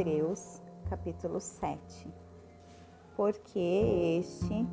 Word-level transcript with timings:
Hebreus, 0.00 0.62
capítulo 0.88 1.38
7. 1.38 2.08
Porque 3.14 3.58
este 4.18 4.66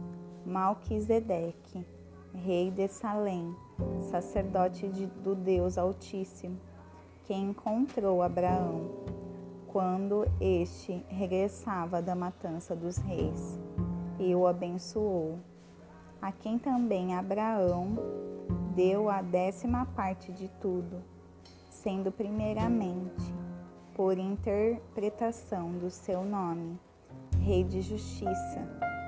Malquisedeque, 0.46 1.86
rei 2.34 2.72
de 2.72 2.88
Salém, 2.88 3.54
sacerdote 4.10 4.88
de, 4.88 5.06
do 5.06 5.36
Deus 5.36 5.78
Altíssimo, 5.78 6.58
que 7.26 7.34
encontrou 7.34 8.22
Abraão 8.22 8.90
quando 9.68 10.26
este 10.40 11.06
regressava 11.10 12.02
da 12.02 12.16
matança 12.16 12.74
dos 12.74 12.96
reis, 12.96 13.60
e 14.18 14.34
o 14.34 14.48
abençoou, 14.48 15.40
a 16.22 16.32
quem 16.32 16.58
também 16.58 17.16
Abraão 17.16 17.98
deu 18.74 19.10
a 19.10 19.22
décima 19.22 19.86
parte 19.88 20.32
de 20.32 20.48
tudo, 20.62 21.04
sendo 21.70 22.14
primeiramente 22.14 23.36
por 23.98 24.16
interpretação 24.20 25.72
do 25.72 25.90
seu 25.90 26.24
nome, 26.24 26.80
Rei 27.40 27.64
de 27.64 27.82
Justiça, 27.82 28.62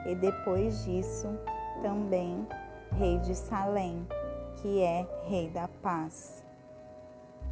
e 0.07 0.15
depois 0.15 0.83
disso 0.83 1.27
também 1.83 2.47
Rei 2.97 3.19
de 3.19 3.35
Salém, 3.35 4.07
que 4.55 4.81
é 4.81 5.07
Rei 5.27 5.47
da 5.51 5.67
Paz. 5.83 6.43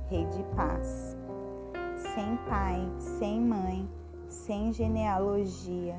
Rei 0.10 0.26
de 0.26 0.44
Paz. 0.56 1.16
Sem 1.96 2.38
pai, 2.50 2.90
sem 2.98 3.40
mãe, 3.40 3.88
sem 4.28 4.74
genealogia, 4.74 5.96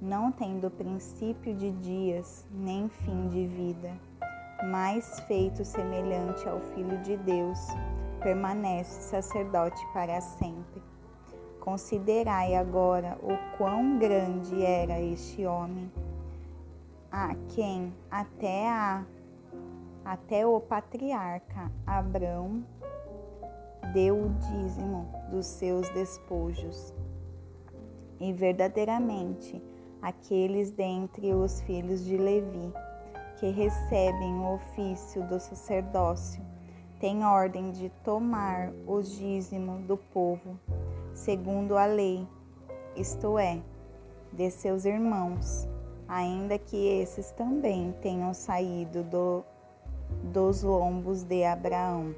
não 0.00 0.30
tendo 0.30 0.70
princípio 0.70 1.52
de 1.54 1.72
dias, 1.72 2.46
nem 2.52 2.88
fim 2.88 3.28
de 3.28 3.44
vida, 3.48 3.92
mas 4.70 5.18
feito 5.26 5.64
semelhante 5.64 6.48
ao 6.48 6.60
Filho 6.60 6.98
de 7.02 7.16
Deus 7.16 7.58
permanece 8.26 9.02
sacerdote 9.02 9.86
para 9.92 10.20
sempre. 10.20 10.82
Considerai 11.60 12.56
agora 12.56 13.16
o 13.22 13.56
quão 13.56 14.00
grande 14.00 14.64
era 14.64 15.00
este 15.00 15.46
homem, 15.46 15.88
a 17.08 17.36
quem 17.54 17.94
até 18.10 18.68
a 18.68 19.04
até 20.04 20.44
o 20.44 20.60
patriarca 20.60 21.70
Abraão 21.86 22.64
deu 23.92 24.24
o 24.24 24.28
dízimo 24.30 25.08
dos 25.30 25.46
seus 25.46 25.88
despojos. 25.90 26.92
E 28.18 28.32
verdadeiramente 28.32 29.62
aqueles 30.02 30.72
dentre 30.72 31.32
os 31.32 31.60
filhos 31.60 32.04
de 32.04 32.16
Levi 32.16 32.72
que 33.38 33.50
recebem 33.50 34.34
o 34.40 34.54
ofício 34.54 35.22
do 35.28 35.38
sacerdócio 35.38 36.55
tem 36.98 37.24
ordem 37.24 37.72
de 37.72 37.90
tomar 38.02 38.72
o 38.86 39.02
dízimo 39.02 39.82
do 39.82 39.98
povo, 39.98 40.58
segundo 41.12 41.76
a 41.76 41.84
lei, 41.84 42.26
isto 42.96 43.38
é, 43.38 43.60
de 44.32 44.50
seus 44.50 44.86
irmãos, 44.86 45.68
ainda 46.08 46.58
que 46.58 46.76
esses 46.76 47.30
também 47.32 47.94
tenham 48.00 48.32
saído 48.32 49.02
do, 49.02 49.44
dos 50.32 50.62
lombos 50.62 51.22
de 51.22 51.44
Abraão. 51.44 52.14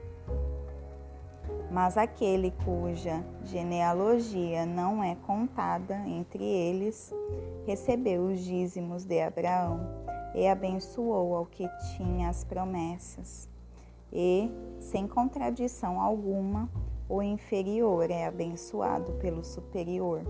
Mas 1.73 1.99
aquele 1.99 2.53
cuja 2.65 3.23
genealogia 3.43 4.65
não 4.65 5.03
é 5.03 5.17
contada 5.27 5.97
entre 6.07 6.45
eles, 6.45 7.13
recebeu 7.67 8.27
os 8.27 8.41
dízimos 8.41 9.05
de 9.05 9.21
Abraão 9.21 9.81
e 10.37 10.47
abençoou 10.47 11.35
ao 11.35 11.47
que 11.47 11.69
tinha 11.97 12.29
as 12.29 12.45
promessas 12.45 13.49
e, 14.13 14.51
sem 14.79 15.07
contradição 15.07 16.01
alguma, 16.01 16.69
o 17.09 17.23
inferior 17.23 18.11
é 18.11 18.27
abençoado 18.27 19.13
pelo 19.15 19.45
superior. 19.45 20.23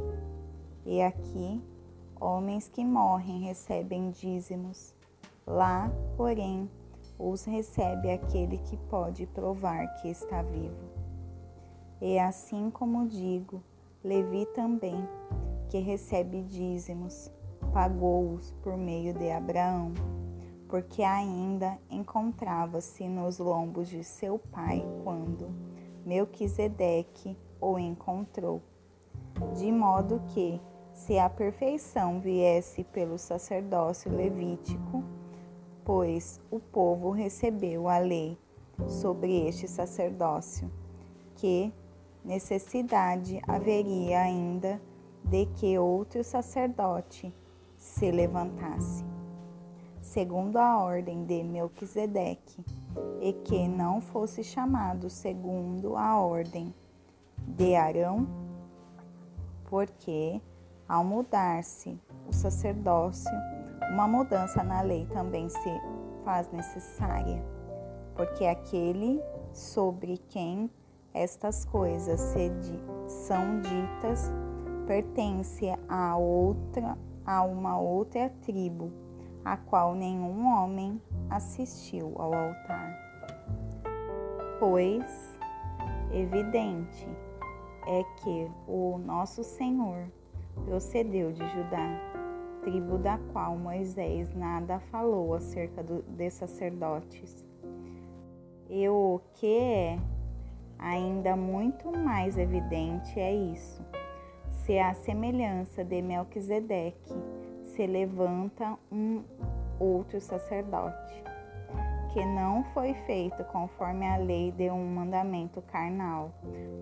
E 0.86 1.02
aqui, 1.02 1.62
homens 2.20 2.68
que 2.68 2.84
morrem 2.84 3.40
recebem 3.40 4.10
dízimos. 4.10 4.94
Lá, 5.46 5.90
porém, 6.16 6.70
os 7.18 7.44
recebe 7.44 8.10
aquele 8.10 8.58
que 8.58 8.76
pode 8.76 9.26
provar 9.26 9.86
que 9.96 10.08
está 10.08 10.42
vivo. 10.42 10.88
E 12.00 12.18
assim 12.18 12.70
como 12.70 13.08
digo, 13.08 13.60
Levi 14.04 14.46
também, 14.54 14.96
que 15.68 15.78
recebe 15.78 16.42
dízimos, 16.42 17.30
pagou-os 17.72 18.52
por 18.62 18.76
meio 18.76 19.12
de 19.12 19.30
Abraão 19.30 19.92
porque 20.68 21.02
ainda 21.02 21.78
encontrava-se 21.90 23.08
nos 23.08 23.38
lombos 23.38 23.88
de 23.88 24.04
seu 24.04 24.38
pai 24.38 24.84
quando 25.02 25.48
Melquisedeque 26.04 27.36
o 27.60 27.78
encontrou. 27.78 28.62
De 29.54 29.72
modo 29.72 30.22
que, 30.28 30.60
se 30.92 31.18
a 31.18 31.28
perfeição 31.28 32.20
viesse 32.20 32.84
pelo 32.84 33.18
sacerdócio 33.18 34.10
levítico, 34.14 35.02
pois 35.84 36.40
o 36.50 36.60
povo 36.60 37.10
recebeu 37.10 37.88
a 37.88 37.98
lei 37.98 38.38
sobre 38.86 39.48
este 39.48 39.66
sacerdócio, 39.66 40.70
que 41.36 41.72
necessidade 42.24 43.40
haveria 43.46 44.20
ainda 44.20 44.80
de 45.24 45.46
que 45.46 45.78
outro 45.78 46.22
sacerdote 46.22 47.32
se 47.76 48.10
levantasse 48.10 49.17
segundo 50.08 50.56
a 50.56 50.78
ordem 50.78 51.24
de 51.24 51.44
Melquisedeque, 51.44 52.64
e 53.20 53.32
que 53.44 53.68
não 53.68 54.00
fosse 54.00 54.42
chamado 54.42 55.10
segundo 55.10 55.96
a 55.96 56.18
ordem 56.18 56.74
de 57.46 57.74
Arão, 57.74 58.26
porque 59.66 60.40
ao 60.88 61.04
mudar-se 61.04 62.00
o 62.26 62.32
sacerdócio, 62.32 63.30
uma 63.92 64.08
mudança 64.08 64.64
na 64.64 64.80
lei 64.80 65.06
também 65.12 65.48
se 65.50 65.80
faz 66.24 66.50
necessária, 66.52 67.44
porque 68.16 68.46
aquele 68.46 69.20
sobre 69.52 70.16
quem 70.30 70.70
estas 71.12 71.66
coisas 71.66 72.18
se, 72.18 72.50
são 73.06 73.60
ditas 73.60 74.32
pertence 74.86 75.66
a 75.86 76.16
outra 76.16 76.96
a 77.26 77.42
uma 77.42 77.78
outra 77.78 78.30
tribo 78.40 78.90
a 79.44 79.56
qual 79.56 79.94
nenhum 79.94 80.46
homem 80.46 81.00
assistiu 81.30 82.12
ao 82.16 82.34
altar. 82.34 82.98
Pois 84.58 85.38
evidente 86.12 87.08
é 87.86 88.02
que 88.22 88.50
o 88.66 88.98
nosso 88.98 89.42
Senhor 89.44 90.10
procedeu 90.64 91.32
de 91.32 91.46
Judá, 91.48 92.00
tribo 92.62 92.98
da 92.98 93.18
qual 93.32 93.56
Moisés 93.56 94.34
nada 94.34 94.80
falou 94.90 95.34
acerca 95.34 95.82
do, 95.82 96.02
de 96.02 96.30
sacerdotes. 96.30 97.46
E 98.68 98.88
o 98.88 99.20
que 99.34 99.58
é 99.58 99.98
ainda 100.78 101.34
muito 101.34 101.90
mais 101.90 102.36
evidente 102.36 103.18
é 103.18 103.34
isso: 103.34 103.82
se 104.50 104.78
a 104.78 104.92
semelhança 104.92 105.82
de 105.82 106.02
Melquisedeque 106.02 107.14
se 107.78 107.86
levanta 107.86 108.76
um 108.90 109.22
outro 109.78 110.20
sacerdote, 110.20 111.22
que 112.12 112.26
não 112.26 112.64
foi 112.74 112.92
feito 113.06 113.44
conforme 113.44 114.04
a 114.04 114.16
lei 114.16 114.50
de 114.50 114.68
um 114.68 114.84
mandamento 114.84 115.62
carnal, 115.62 116.32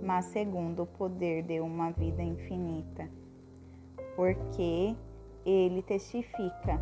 mas 0.03 0.25
segundo 0.25 0.85
o 0.85 0.87
poder 0.87 1.43
de 1.43 1.61
uma 1.61 1.91
vida 1.91 2.23
infinita. 2.23 3.11
Porque 4.17 4.97
ele 5.45 5.83
testifica: 5.83 6.81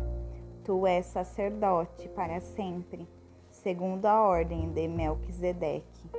Tu 0.63 0.87
és 0.87 1.07
sacerdote 1.07 2.07
para 2.07 2.39
sempre, 2.39 3.05
segundo 3.51 4.05
a 4.05 4.21
ordem 4.21 4.71
de 4.71 4.87
Melquisedeque. 4.87 6.09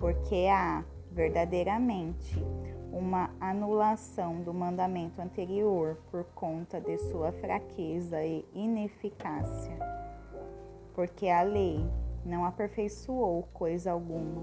Porque 0.00 0.48
há 0.50 0.84
verdadeiramente 1.12 2.44
uma 2.92 3.30
anulação 3.40 4.42
do 4.42 4.52
mandamento 4.52 5.20
anterior 5.22 5.96
por 6.10 6.24
conta 6.34 6.78
de 6.78 6.98
sua 6.98 7.32
fraqueza 7.32 8.22
e 8.22 8.44
ineficácia, 8.54 9.78
porque 10.94 11.28
a 11.28 11.42
lei 11.42 11.82
não 12.24 12.44
aperfeiçoou 12.44 13.44
coisa 13.54 13.92
alguma, 13.92 14.42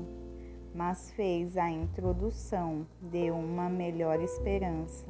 mas 0.74 1.12
fez 1.12 1.58
a 1.58 1.70
introdução 1.70 2.88
de 3.00 3.30
uma 3.30 3.70
melhor 3.70 4.20
esperança, 4.20 5.06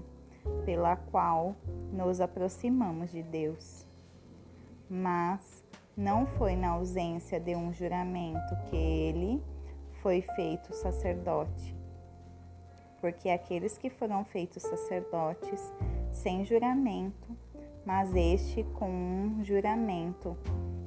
pela 0.65 0.97
qual 0.97 1.55
nos 1.93 2.19
aproximamos 2.19 3.09
de 3.09 3.23
Deus. 3.23 3.87
Mas 4.89 5.63
não 5.95 6.25
foi 6.25 6.55
na 6.55 6.71
ausência 6.71 7.39
de 7.39 7.55
um 7.55 7.71
juramento 7.71 8.55
que 8.69 8.75
ele 8.75 9.41
foi 10.01 10.21
feito 10.21 10.73
sacerdote 10.73 11.78
porque 13.01 13.29
aqueles 13.29 13.77
que 13.77 13.89
foram 13.89 14.23
feitos 14.25 14.63
sacerdotes 14.63 15.73
sem 16.11 16.43
juramento, 16.43 17.37
mas 17.85 18.13
este 18.15 18.63
com 18.63 18.89
um 18.89 19.43
juramento 19.43 20.37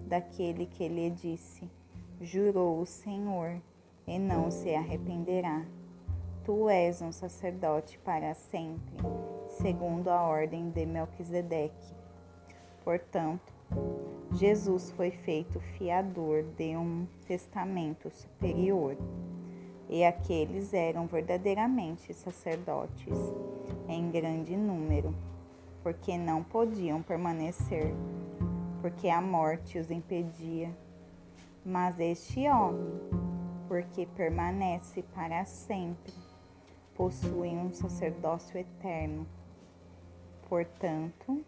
daquele 0.06 0.66
que 0.66 0.88
lhe 0.88 1.10
disse: 1.10 1.70
Jurou 2.20 2.80
o 2.80 2.86
Senhor, 2.86 3.60
e 4.06 4.18
não 4.18 4.50
se 4.50 4.74
arrependerá. 4.74 5.64
tu 6.44 6.68
és 6.68 7.00
um 7.00 7.12
sacerdote 7.12 7.98
para 8.00 8.34
sempre, 8.34 8.96
segundo 9.48 10.08
a 10.08 10.22
ordem 10.22 10.70
de 10.70 10.84
Melquisedeque. 10.84 11.94
Portanto, 12.84 13.52
Jesus 14.32 14.90
foi 14.90 15.12
feito 15.12 15.60
fiador 15.60 16.42
de 16.56 16.76
um 16.76 17.06
testamento 17.26 18.10
superior, 18.10 18.96
e 19.92 20.06
aqueles 20.06 20.72
eram 20.72 21.06
verdadeiramente 21.06 22.14
sacerdotes, 22.14 23.14
em 23.86 24.10
grande 24.10 24.56
número, 24.56 25.14
porque 25.82 26.16
não 26.16 26.42
podiam 26.42 27.02
permanecer, 27.02 27.92
porque 28.80 29.10
a 29.10 29.20
morte 29.20 29.78
os 29.78 29.90
impedia. 29.90 30.74
Mas 31.62 32.00
este 32.00 32.48
homem, 32.48 32.90
porque 33.68 34.06
permanece 34.06 35.02
para 35.14 35.44
sempre, 35.44 36.14
possui 36.94 37.50
um 37.50 37.70
sacerdócio 37.70 38.58
eterno. 38.58 39.26
Portanto, 40.48 41.44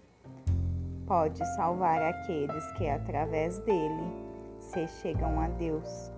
pode 1.07 1.43
salvar 1.57 2.03
aqueles 2.03 2.73
que 2.73 2.87
através 2.91 3.59
dele 3.61 4.05
se 4.61 4.87
chegam 5.01 5.41
a 5.41 5.49
Deus, 5.49 6.13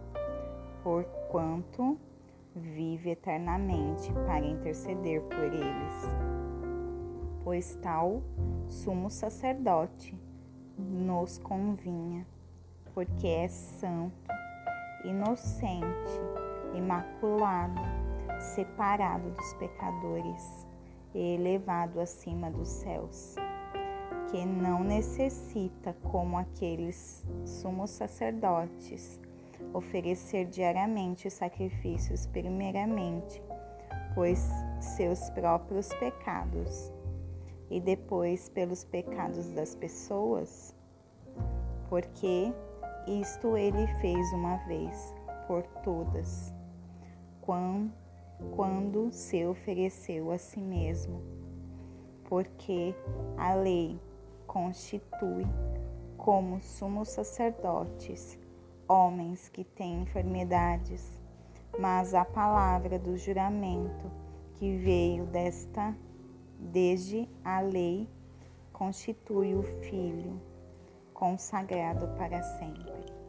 porquanto 0.83 1.97
vive 2.57 3.11
eternamente 3.11 4.13
para 4.27 4.45
interceder 4.45 5.21
por 5.23 5.45
eles. 5.45 5.95
Pois 7.45 7.77
tal 7.77 8.23
sumo 8.67 9.11
sacerdote 9.11 10.19
nos 10.79 11.39
convinha, 11.39 12.27
porque 12.93 13.29
é 13.29 13.49
santo, 13.49 14.33
inocente, 15.05 16.21
imaculado, 16.75 17.81
separado 18.41 19.31
dos 19.31 19.55
pecadores 19.55 20.67
e 21.15 21.35
elevado 21.35 22.01
acima 22.01 22.51
dos 22.51 22.69
céus 22.69 23.37
que 24.31 24.45
não 24.45 24.83
necessita, 24.83 25.97
como 26.03 26.37
aqueles 26.37 27.25
sumos 27.45 27.91
sacerdotes, 27.91 29.21
oferecer 29.73 30.47
diariamente 30.47 31.31
sacrifícios, 31.31 32.27
primeiramente, 32.27 33.43
pois 34.15 34.49
seus 34.81 35.31
próprios 35.31 35.89
pecados, 35.95 36.93
e 37.71 37.81
depois 37.81 38.49
pelos 38.49 38.85
pecados 38.85 39.51
das 39.51 39.75
pessoas, 39.75 40.75
porque 41.89 42.53
isto 43.07 43.57
ele 43.57 43.87
fez 44.01 44.33
uma 44.33 44.57
vez 44.67 45.15
por 45.47 45.63
todas, 45.83 46.55
quando, 47.41 47.93
quando 48.55 49.13
se 49.13 49.45
ofereceu 49.45 50.31
a 50.31 50.39
si 50.39 50.61
mesmo, 50.61 51.23
porque 52.25 52.95
a 53.37 53.55
lei 53.55 54.01
constitui 54.47 55.47
como 56.17 56.61
sumos 56.61 57.11
sacerdotes 57.11 58.39
homens 58.89 59.49
que 59.49 59.65
têm 59.65 60.03
enfermidades, 60.03 61.21
mas 61.79 62.15
a 62.15 62.25
palavra 62.25 62.99
do 62.99 63.17
juramento 63.17 64.11
que 64.55 64.77
veio 64.77 65.27
desta 65.27 65.97
desde 66.59 67.29
a 67.45 67.61
lei 67.61 68.09
constitui 68.73 69.55
o 69.55 69.63
filho 69.63 70.41
consagrado 71.13 72.09
para 72.17 72.43
sempre. 72.43 73.26